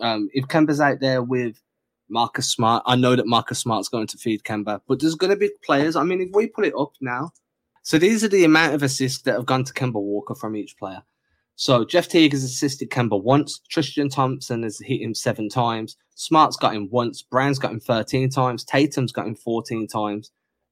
[0.00, 1.60] Um, if Kemba's out there with
[2.08, 5.36] Marcus Smart, I know that Marcus Smart's going to feed Kemba, but there's going to
[5.36, 5.94] be players.
[5.94, 7.30] I mean, if we put it up now,
[7.82, 10.76] so these are the amount of assists that have gone to Kemba Walker from each
[10.76, 11.02] player.
[11.56, 13.60] So Jeff Teague has assisted Kemba once.
[13.70, 15.96] Tristan Thompson has hit him seven times.
[16.14, 17.22] Smart's got him once.
[17.22, 18.64] Brown's got him 13 times.
[18.64, 20.30] Tatum's got him 14 times.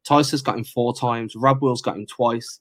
[0.09, 1.35] Theis's got him four times.
[1.37, 2.61] Rob Will's got him twice.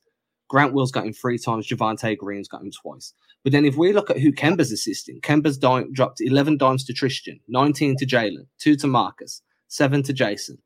[0.50, 1.68] Grant Will's got him three times.
[1.68, 3.14] Javonte Green's got him twice.
[3.44, 7.40] But then if we look at who Kemba's assisting, Kemba's dropped 11 dimes to Tristan,
[7.48, 10.58] 19 to Jaylen, 2 to Marcus, 7 to Jayson,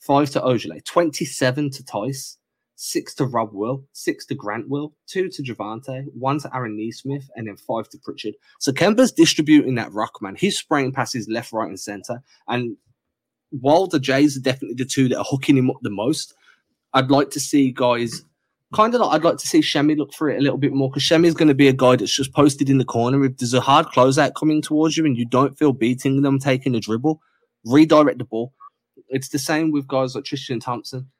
[0.00, 2.38] 5 to Ojeleye, 27 to Theis,
[2.76, 7.28] 6 to Rob Will, 6 to Grant Will, 2 to Javonte, 1 to Aaron Nesmith,
[7.36, 8.34] and then 5 to Pritchard.
[8.58, 10.36] So Kemba's distributing that rock, man.
[10.36, 12.22] He's spraying passes left, right, and center.
[12.48, 12.76] And
[13.50, 16.34] while the Jays are definitely the two that are hooking him up the most,
[16.94, 18.24] I'd like to see guys
[18.72, 20.88] kind of like I'd like to see Semi look for it a little bit more
[20.88, 23.24] because Semi is going to be a guy that's just posted in the corner.
[23.24, 26.74] If there's a hard closeout coming towards you and you don't feel beating them taking
[26.74, 27.20] a dribble,
[27.64, 28.52] redirect the ball.
[29.08, 31.10] It's the same with guys like Tristan Thompson.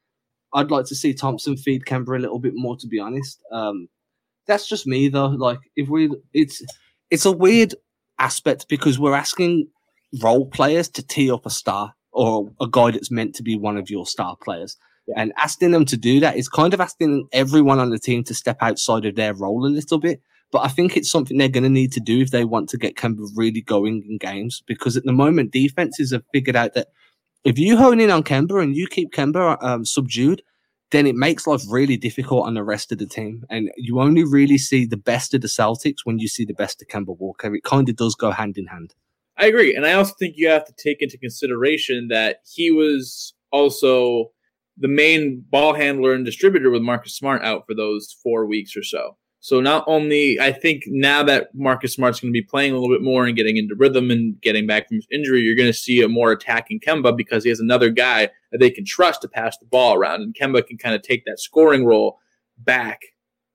[0.54, 3.40] I'd like to see Thompson feed Kemba a little bit more, to be honest.
[3.50, 3.88] Um,
[4.46, 5.26] that's just me though.
[5.26, 6.62] Like if we, it's
[7.10, 7.74] it's a weird
[8.18, 9.68] aspect because we're asking
[10.22, 13.76] role players to tee up a star or a guy that's meant to be one
[13.76, 14.76] of your star players.
[15.06, 15.14] Yeah.
[15.18, 18.34] And asking them to do that is kind of asking everyone on the team to
[18.34, 20.20] step outside of their role a little bit.
[20.52, 22.78] But I think it's something they're going to need to do if they want to
[22.78, 24.62] get Kemba really going in games.
[24.66, 26.88] Because at the moment, defenses have figured out that
[27.44, 30.42] if you hone in on Kemba and you keep Kemba um, subdued,
[30.92, 33.44] then it makes life really difficult on the rest of the team.
[33.50, 36.82] And you only really see the best of the Celtics when you see the best
[36.82, 37.54] of Kemba Walker.
[37.54, 38.94] It kind of does go hand in hand.
[39.38, 39.74] I agree.
[39.74, 44.30] And I also think you have to take into consideration that he was also
[44.76, 48.82] the main ball handler and distributor with Marcus Smart out for those four weeks or
[48.82, 49.16] so.
[49.42, 52.94] So not only I think now that Marcus Smart's going to be playing a little
[52.94, 55.76] bit more and getting into rhythm and getting back from his injury, you're going to
[55.76, 59.28] see a more attacking Kemba because he has another guy that they can trust to
[59.28, 62.20] pass the ball around, and Kemba can kind of take that scoring role
[62.56, 63.00] back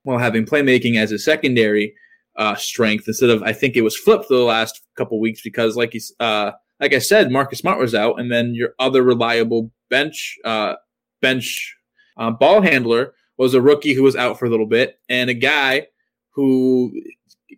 [0.03, 1.93] while having playmaking as a secondary
[2.35, 5.93] uh, strength instead of I think it was flipped the last couple weeks because like
[5.93, 10.35] he's uh, like I said, Marcus Smart was out, and then your other reliable bench
[10.43, 10.73] uh,
[11.21, 11.77] bench
[12.17, 15.33] uh, ball handler was a rookie who was out for a little bit, and a
[15.33, 15.87] guy
[16.31, 16.91] who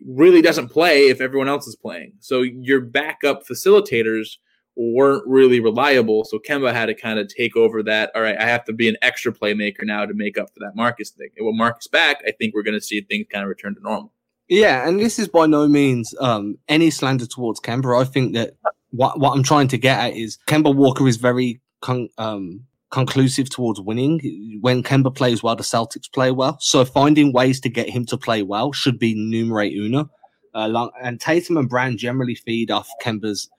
[0.06, 2.13] really doesn't play if everyone else is playing.
[2.20, 4.38] So your backup facilitators
[4.76, 6.24] weren't really reliable.
[6.24, 8.12] So Kemba had to kind of take over that.
[8.15, 10.76] All right, I have to be an extra playmaker now to make up for that
[10.76, 11.30] Marcus thing.
[11.38, 13.82] And with Marcus back, I think we're going to see things kind of return to
[13.82, 14.13] normal.
[14.48, 18.02] Yeah, and this is by no means um, any slander towards Kemba.
[18.02, 18.56] I think that
[18.92, 23.49] what what I'm trying to get at is Kemba Walker is very con- um, conclusive
[23.49, 24.60] towards winning.
[24.62, 26.58] When Kemba plays well, the Celtics play well.
[26.60, 30.10] So finding ways to get him to play well should be numero uno.
[30.56, 33.49] Uh, and Tatum and Brown generally feed off Kemba's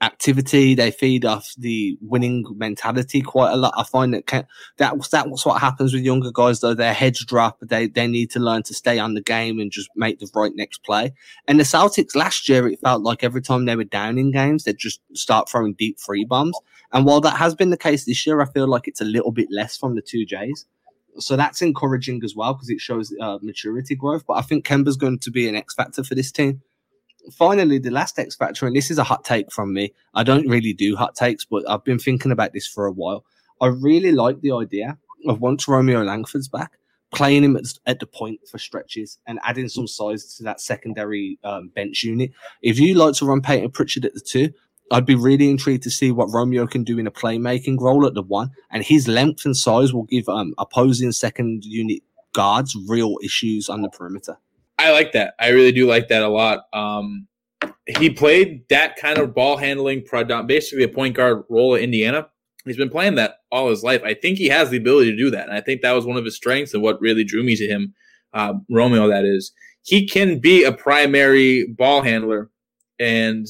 [0.00, 0.74] activity.
[0.74, 3.74] They feed off the winning mentality quite a lot.
[3.76, 4.26] I find that
[4.76, 6.74] that that's what happens with younger guys though.
[6.74, 7.58] Their heads drop.
[7.60, 10.52] They they need to learn to stay on the game and just make the right
[10.54, 11.12] next play.
[11.48, 14.64] And the Celtics last year, it felt like every time they were down in games,
[14.64, 16.56] they'd just start throwing deep free bombs.
[16.92, 19.32] And while that has been the case this year, I feel like it's a little
[19.32, 20.66] bit less from the two Jays.
[21.18, 24.24] So that's encouraging as well because it shows uh, maturity growth.
[24.26, 26.62] But I think Kemba's going to be an X factor for this team
[27.32, 29.92] finally, the last X Factor, and this is a hot take from me.
[30.14, 33.24] I don't really do hot takes, but I've been thinking about this for a while.
[33.60, 36.72] I really like the idea of once Romeo Langford's back,
[37.14, 41.68] playing him at, the point for stretches and adding some size to that secondary um,
[41.74, 42.32] bench unit.
[42.62, 44.52] If you like to run Payton Pritchard at the two,
[44.92, 48.14] I'd be really intrigued to see what Romeo can do in a playmaking role at
[48.14, 53.16] the one, and his length and size will give um, opposing second unit guards real
[53.24, 54.38] issues on the perimeter.
[54.78, 55.34] I like that.
[55.40, 56.64] I really do like that a lot.
[56.72, 57.26] Um,
[57.98, 60.04] he played that kind of ball handling,
[60.46, 62.28] basically a point guard role at Indiana.
[62.64, 64.02] He's been playing that all his life.
[64.04, 65.48] I think he has the ability to do that.
[65.48, 67.66] And I think that was one of his strengths and what really drew me to
[67.66, 67.94] him,
[68.34, 69.52] uh, Romeo, that is.
[69.82, 72.50] He can be a primary ball handler,
[72.98, 73.46] and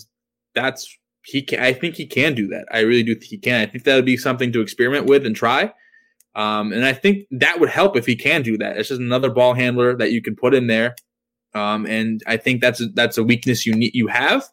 [0.54, 0.86] that's
[1.24, 2.66] he can, I think he can do that.
[2.70, 3.62] I really do think he can.
[3.62, 5.72] I think that would be something to experiment with and try.
[6.34, 8.76] Um, and I think that would help if he can do that.
[8.76, 10.94] It's just another ball handler that you can put in there.
[11.56, 14.44] Um, and I think that's a, that's a weakness you need you have,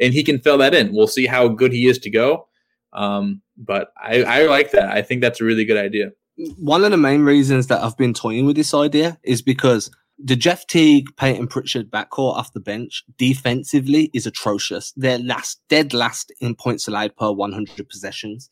[0.00, 0.94] and he can fill that in.
[0.94, 2.46] We'll see how good he is to go.
[2.92, 4.90] Um, but I, I like that.
[4.90, 6.12] I think that's a really good idea.
[6.58, 10.36] One of the main reasons that I've been toying with this idea is because the
[10.36, 14.92] Jeff Teague, Payton Pritchard backcourt off the bench defensively is atrocious.
[14.96, 18.48] They're last, dead last in points allowed per 100 possessions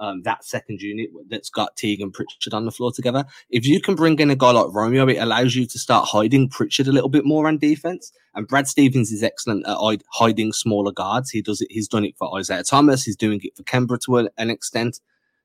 [0.00, 3.24] um, that second unit that's got Teague and Pritchard on the floor together.
[3.50, 6.48] If you can bring in a guy like Romeo, it allows you to start hiding
[6.48, 8.10] Pritchard a little bit more on defense.
[8.34, 9.76] And Brad Stevens is excellent at
[10.12, 11.30] hiding smaller guards.
[11.30, 11.68] He does it.
[11.70, 13.04] He's done it for Isaiah Thomas.
[13.04, 15.00] He's doing it for Kemba to an extent.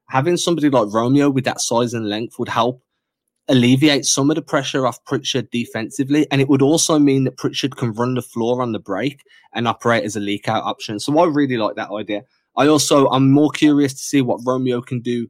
[0.07, 2.81] Having somebody like Romeo with that size and length would help
[3.47, 6.27] alleviate some of the pressure off Pritchard defensively.
[6.31, 9.67] And it would also mean that Pritchard can run the floor on the break and
[9.67, 10.99] operate as a leak out option.
[10.99, 12.23] So I really like that idea.
[12.57, 15.27] I also I'm more curious to see what Romeo can do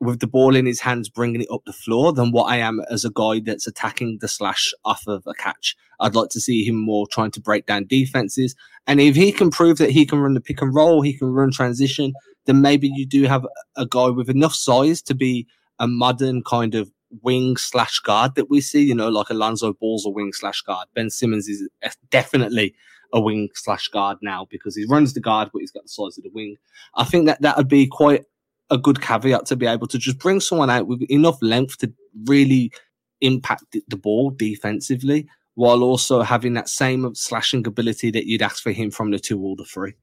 [0.00, 2.80] with the ball in his hands, bringing it up the floor, than what I am
[2.90, 5.76] as a guy that's attacking the slash off of a catch.
[6.00, 8.54] I'd like to see him more trying to break down defenses.
[8.86, 11.28] And if he can prove that he can run the pick and roll, he can
[11.28, 12.14] run transition,
[12.46, 13.46] then maybe you do have
[13.76, 15.46] a guy with enough size to be
[15.78, 16.90] a modern kind of
[17.22, 20.88] wing slash guard that we see, you know, like Lonzo Ball's a wing slash guard.
[20.94, 21.68] Ben Simmons is
[22.10, 22.74] definitely
[23.12, 26.16] a wing slash guard now because he runs the guard, but he's got the size
[26.18, 26.56] of the wing.
[26.94, 28.24] I think that that would be quite
[28.70, 31.92] a good caveat to be able to just bring someone out with enough length to
[32.26, 32.72] really
[33.20, 38.70] impact the ball defensively while also having that same slashing ability that you'd ask for
[38.70, 39.94] him from the two or the three.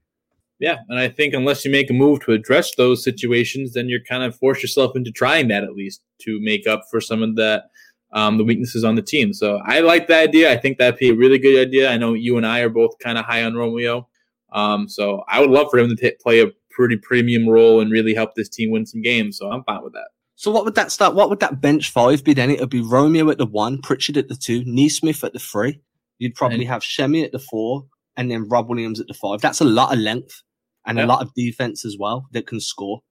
[0.59, 4.03] Yeah, and I think unless you make a move to address those situations, then you're
[4.07, 7.35] kind of force yourself into trying that at least to make up for some of
[7.35, 7.65] that
[8.13, 9.33] um, the weaknesses on the team.
[9.33, 10.51] So I like that idea.
[10.51, 11.89] I think that'd be a really good idea.
[11.89, 14.07] I know you and I are both kind of high on Romeo.
[14.53, 17.91] Um, so I would love for him to t- play a pretty premium role and
[17.91, 19.37] really help this team win some games.
[19.37, 20.07] So I'm fine with that.
[20.35, 21.15] So what would that start?
[21.15, 22.51] What would that bench five be then?
[22.51, 25.81] It would be Romeo at the one, Pritchard at the two, Nesmith at the three.
[26.19, 29.41] You'd probably and, have Semi at the four, and then Rob Williams at the five.
[29.41, 30.43] That's a lot of length
[30.85, 31.05] and yeah.
[31.05, 33.01] a lot of defense as well that can score.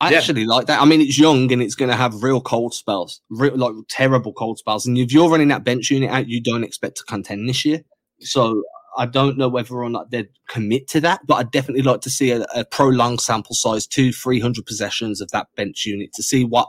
[0.00, 0.18] I yeah.
[0.18, 0.80] actually like that.
[0.80, 4.32] I mean, it's young and it's going to have real cold spells, real, like terrible
[4.32, 4.86] cold spells.
[4.86, 7.82] And if you're running that bench unit out, you don't expect to contend this year.
[8.20, 8.62] So
[8.96, 12.10] I don't know whether or not they'd commit to that, but I'd definitely like to
[12.10, 16.44] see a, a prolonged sample size, two, 300 possessions of that bench unit to see
[16.44, 16.68] what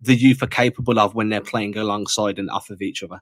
[0.00, 3.20] the youth are capable of when they're playing alongside and off of each other.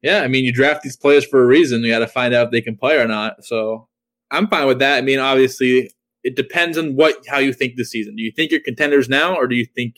[0.00, 1.82] Yeah, I mean, you draft these players for a reason.
[1.82, 3.42] You got to find out if they can play or not.
[3.44, 3.88] So
[4.30, 4.98] I'm fine with that.
[4.98, 5.90] I mean, obviously,
[6.24, 8.16] it depends on what how you think this season.
[8.16, 9.96] Do you think you're contenders now, or do you think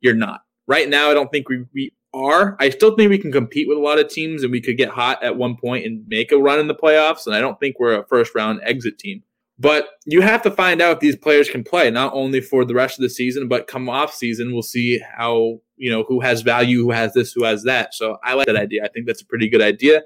[0.00, 0.40] you're not?
[0.68, 2.56] Right now, I don't think we, we are.
[2.58, 4.88] I still think we can compete with a lot of teams, and we could get
[4.88, 7.26] hot at one point and make a run in the playoffs.
[7.26, 9.22] And I don't think we're a first round exit team.
[9.58, 12.74] But you have to find out if these players can play, not only for the
[12.74, 16.42] rest of the season, but come off season, we'll see how you know who has
[16.42, 17.94] value, who has this, who has that.
[17.94, 18.84] So I like that idea.
[18.84, 20.02] I think that's a pretty good idea,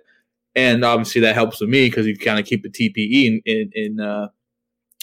[0.54, 3.70] and obviously that helps with me because you kind of keep the TPE in in,
[3.74, 4.28] in uh,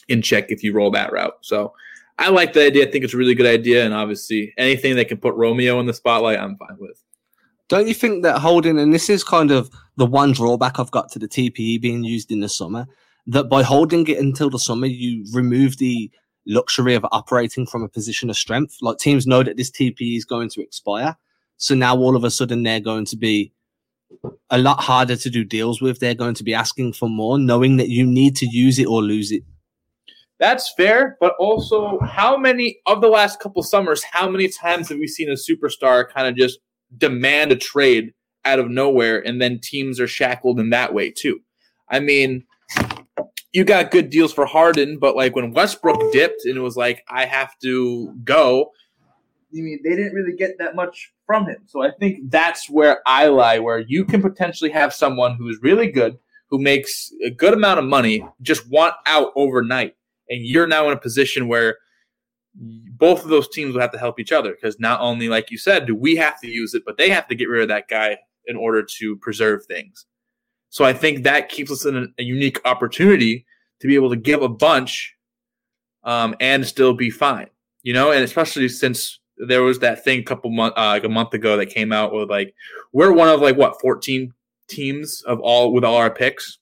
[0.07, 1.37] in check if you roll that route.
[1.41, 1.73] So
[2.17, 2.87] I like the idea.
[2.87, 3.85] I think it's a really good idea.
[3.85, 7.03] And obviously, anything that can put Romeo in the spotlight, I'm fine with.
[7.69, 11.11] Don't you think that holding, and this is kind of the one drawback I've got
[11.11, 12.87] to the TPE being used in the summer,
[13.27, 16.09] that by holding it until the summer, you remove the
[16.47, 18.77] luxury of operating from a position of strength.
[18.81, 21.17] Like teams know that this TPE is going to expire.
[21.57, 23.51] So now all of a sudden they're going to be
[24.49, 25.99] a lot harder to do deals with.
[25.99, 29.01] They're going to be asking for more, knowing that you need to use it or
[29.01, 29.43] lose it.
[30.39, 34.99] That's fair, but also, how many of the last couple summers, how many times have
[34.99, 36.59] we seen a superstar kind of just
[36.95, 38.13] demand a trade
[38.45, 41.39] out of nowhere and then teams are shackled in that way too?
[41.89, 42.43] I mean,
[43.51, 47.03] you got good deals for Harden, but like when Westbrook dipped and it was like,
[47.09, 48.71] I have to go,
[49.51, 51.63] I mean, they didn't really get that much from him.
[51.65, 55.89] So I think that's where I lie, where you can potentially have someone who's really
[55.89, 56.19] good,
[56.49, 59.95] who makes a good amount of money, just want out overnight
[60.29, 61.77] and you're now in a position where
[62.53, 65.57] both of those teams will have to help each other because not only, like you
[65.57, 67.87] said, do we have to use it, but they have to get rid of that
[67.87, 70.05] guy in order to preserve things.
[70.69, 73.45] So I think that keeps us in a, a unique opportunity
[73.79, 75.15] to be able to give a bunch
[76.03, 77.49] um, and still be fine,
[77.83, 81.09] you know, and especially since there was that thing a couple months, uh, like a
[81.09, 82.55] month ago that came out with like
[82.91, 84.33] we're one of like what 14
[84.67, 86.57] teams of all with all our picks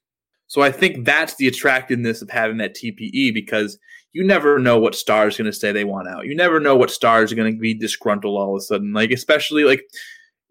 [0.47, 3.77] so I think that's the attractiveness of having that TPE because
[4.13, 6.25] you never know what star is going to say they want out.
[6.25, 8.93] You never know what stars are going to be disgruntled all of a sudden.
[8.93, 9.83] Like especially like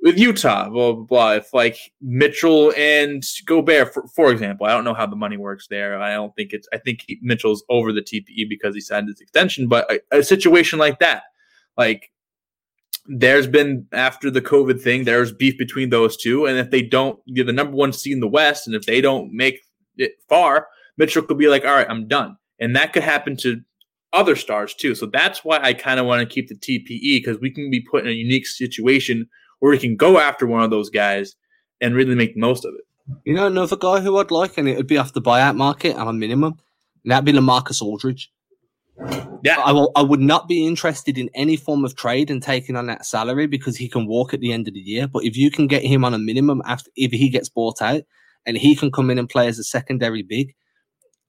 [0.02, 1.32] with Utah, blah blah blah.
[1.34, 5.66] If like Mitchell and Gobert, for, for example, I don't know how the money works
[5.70, 6.00] there.
[6.00, 6.68] I don't think it's.
[6.72, 9.66] I think Mitchell's over the TPE because he signed his extension.
[9.66, 11.22] But a, a situation like that,
[11.78, 12.10] like
[13.06, 17.18] there's been after the COVID thing, there's beef between those two, and if they don't,
[17.24, 19.60] you're the number one seed in the West, and if they don't make
[20.28, 23.60] far, Mitchell could be like, "All right, I'm done," and that could happen to
[24.12, 24.94] other stars too.
[24.94, 27.80] So that's why I kind of want to keep the TPE because we can be
[27.80, 29.28] put in a unique situation
[29.58, 31.34] where we can go after one of those guys
[31.80, 32.84] and really make the most of it.
[33.24, 35.96] You know, another guy who I'd like, and it would be off the buyout market
[35.96, 36.54] on a minimum,
[37.02, 38.30] and that'd be LaMarcus Aldridge.
[39.42, 39.90] Yeah, I will.
[39.96, 43.46] I would not be interested in any form of trade and taking on that salary
[43.46, 45.08] because he can walk at the end of the year.
[45.08, 48.02] But if you can get him on a minimum after if he gets bought out
[48.46, 50.54] and he can come in and play as a secondary big,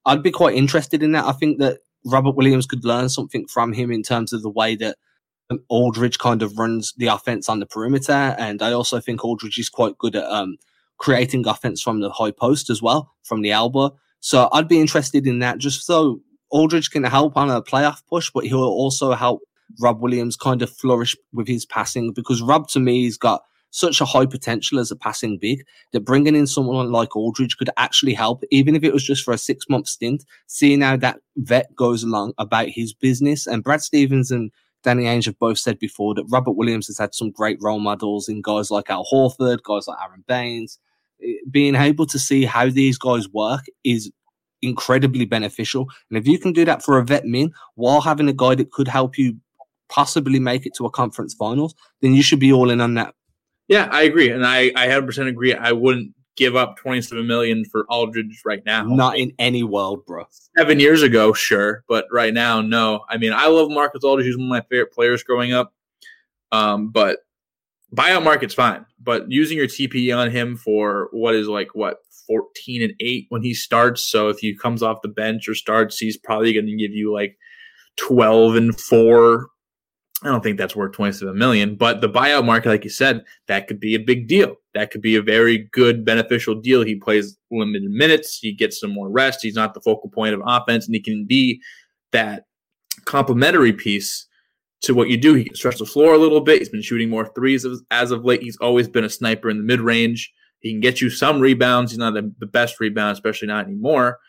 [0.05, 1.25] I'd be quite interested in that.
[1.25, 4.75] I think that Robert Williams could learn something from him in terms of the way
[4.75, 4.97] that
[5.69, 9.69] Aldridge kind of runs the offense on the perimeter, and I also think Aldridge is
[9.69, 10.57] quite good at um,
[10.97, 13.95] creating offense from the high post as well, from the elbow.
[14.19, 18.31] So I'd be interested in that, just so Aldridge can help on a playoff push,
[18.33, 19.41] but he'll also help
[19.79, 23.43] Rob Williams kind of flourish with his passing because Rob to me he's got
[23.75, 27.69] such a high potential as a passing big that bringing in someone like Aldridge could
[27.75, 30.23] actually help, even if it was just for a six month stint.
[30.47, 34.49] Seeing how that vet goes along about his business, and Brad Stevens and
[34.83, 38.29] Danny Ainge have both said before that Robert Williams has had some great role models
[38.29, 40.79] in guys like Al Horford, guys like Aron Baynes.
[41.21, 44.09] Eh, being able to see how these guys work is
[44.61, 45.89] incredibly beneficial.
[46.09, 48.71] And if you can do that for a vet min while having a guy that
[48.71, 49.35] could help you
[49.89, 53.13] possibly make it to a conference finals, then you should be all in on that.
[53.67, 54.29] Yeah, I agree.
[54.29, 55.53] And I, I 100% agree.
[55.53, 58.83] I wouldn't give up 27 million for Aldridge right now.
[58.83, 60.25] Not in any world, bro.
[60.57, 61.83] Seven years ago, sure.
[61.87, 63.05] But right now, no.
[63.09, 64.27] I mean, I love Marcus Aldridge.
[64.27, 65.73] He's one of my favorite players growing up.
[66.51, 67.19] Um, but
[67.93, 68.85] buyout market's fine.
[69.01, 71.97] But using your TPE on him for what is like, what,
[72.27, 74.01] 14 and 8 when he starts.
[74.01, 77.13] So if he comes off the bench or starts, he's probably going to give you
[77.13, 77.37] like
[77.97, 79.47] 12 and 4.
[80.23, 83.67] I don't think that's worth 27 million, but the buyout market, like you said, that
[83.67, 84.55] could be a big deal.
[84.73, 86.83] That could be a very good, beneficial deal.
[86.83, 90.41] He plays limited minutes, he gets some more rest, he's not the focal point of
[90.45, 91.61] offense, and he can be
[92.11, 92.45] that
[93.03, 94.27] complementary piece
[94.81, 95.33] to what you do.
[95.33, 96.59] He can stretch the floor a little bit.
[96.59, 98.41] He's been shooting more threes as of late.
[98.41, 100.31] He's always been a sniper in the mid range.
[100.59, 101.91] He can get you some rebounds.
[101.91, 104.19] He's not the, the best rebound, especially not anymore.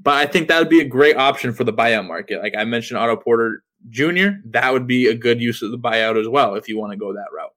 [0.00, 2.42] But I think that would be a great option for the buyout market.
[2.42, 6.20] Like I mentioned, Otto Porter Jr., that would be a good use of the buyout
[6.20, 7.52] as well if you want to go that route.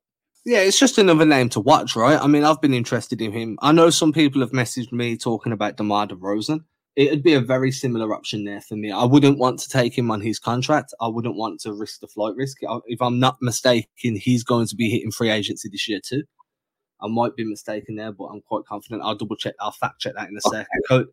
[0.46, 2.20] Yeah, it's just another name to watch, right?
[2.20, 3.58] I mean, I've been interested in him.
[3.62, 6.62] I know some people have messaged me talking about DeMar DeRozan.
[6.96, 8.92] It'd be a very similar option there for me.
[8.92, 10.94] I wouldn't want to take him on his contract.
[11.00, 12.58] I wouldn't want to risk the flight risk.
[12.88, 16.24] If I'm not mistaken, he's going to be hitting free agency this year too.
[17.02, 19.04] I might be mistaken there, but I'm quite confident.
[19.04, 19.56] I'll double check.
[19.60, 20.66] I'll fact check that in a okay.
[20.90, 21.08] second.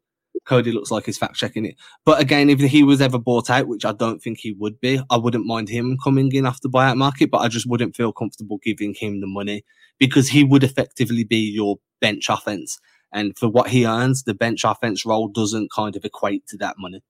[0.47, 1.77] Cody, looks like he's fact checking it.
[2.05, 5.01] But again, if he was ever bought out, which I don't think he would be,
[5.11, 8.59] I wouldn't mind him coming in after buyout market, but I just wouldn't feel comfortable
[8.63, 9.65] giving him the money
[9.99, 12.79] because he would effectively be your bench offense.
[13.13, 16.77] And for what he earns, the bench offense role doesn't kind of equate to that
[16.79, 17.03] money.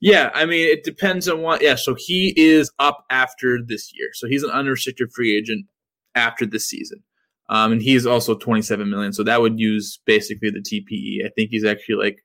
[0.00, 1.60] Yeah, I mean, it depends on what.
[1.60, 4.08] Yeah, so he is up after this year.
[4.14, 5.66] So he's an unrestricted free agent
[6.14, 7.02] after this season.
[7.50, 9.12] Um, and he's also 27 million.
[9.12, 11.26] So that would use basically the TPE.
[11.26, 12.24] I think he's actually like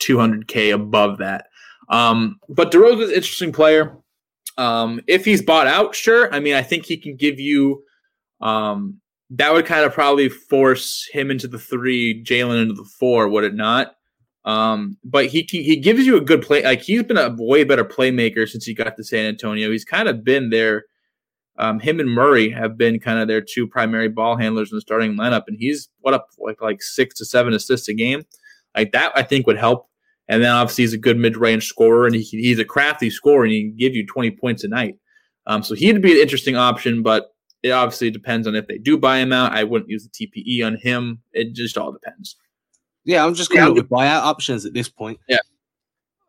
[0.00, 1.46] 200K above that.
[1.88, 3.96] Um, but DeRozan is an interesting player.
[4.56, 6.32] Um, if he's bought out, sure.
[6.32, 7.82] I mean, I think he can give you.
[8.40, 13.28] Um, that would kind of probably force him into the three, Jaylen into the four,
[13.28, 13.96] would it not?
[14.44, 16.62] Um, but he he gives you a good play.
[16.62, 19.70] Like he's been a way better playmaker since he got to San Antonio.
[19.70, 20.84] He's kind of been there
[21.56, 24.80] um, him and Murray have been kind of their two primary ball handlers in the
[24.80, 28.24] starting lineup, and he's what up like like six to seven assists a game.
[28.76, 29.88] Like that, I think would help.
[30.28, 33.44] And then obviously he's a good mid range scorer, and he, he's a crafty scorer,
[33.44, 34.96] and he can give you twenty points a night.
[35.46, 38.96] Um, so he'd be an interesting option, but it obviously depends on if they do
[38.96, 39.52] buy him out.
[39.52, 41.22] I wouldn't use the TPE on him.
[41.32, 42.36] It just all depends.
[43.04, 43.70] Yeah, I'm just going yeah.
[43.70, 45.18] with buyout options at this point.
[45.28, 45.38] Yeah.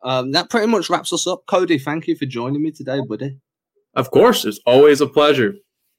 [0.03, 1.45] Um, that pretty much wraps us up.
[1.47, 3.37] Cody, thank you for joining me today, buddy.
[3.95, 5.55] Of course, it's always a pleasure.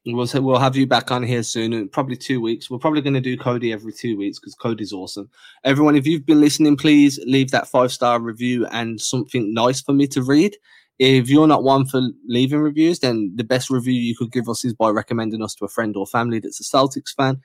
[0.07, 2.71] We'll we'll have you back on here soon, in probably two weeks.
[2.71, 5.29] We're probably going to do Cody every two weeks because Cody's awesome.
[5.65, 9.93] Everyone, if you've been listening, please leave that five star review and something nice for
[9.93, 10.57] me to read.
[11.01, 14.65] If you're not one for leaving reviews, then the best review you could give us
[14.65, 17.41] is by recommending us to a friend or family that's a Celtics fan.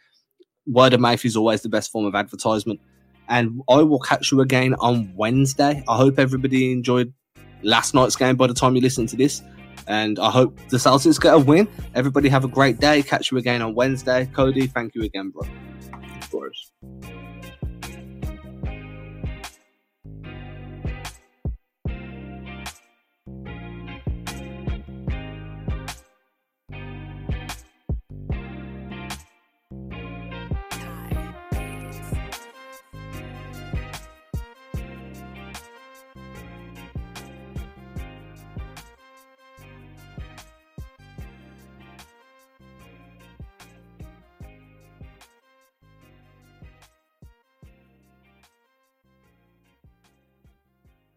[0.67, 2.79] Word of mouth is always the best form of advertisement.
[3.27, 5.83] And I will catch you again on Wednesday.
[5.87, 7.11] I hope everybody enjoyed
[7.63, 9.41] last night's game by the time you listen to this.
[9.87, 11.67] And I hope the Celtics get a win.
[11.95, 13.01] Everybody have a great day.
[13.01, 14.29] Catch you again on Wednesday.
[14.33, 15.47] Cody, thank you again, bro.
[16.21, 16.71] Of course.